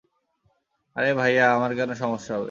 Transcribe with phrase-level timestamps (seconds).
[0.95, 2.39] আরে ভাইয়া, আমার কেন সমস্যা হবে?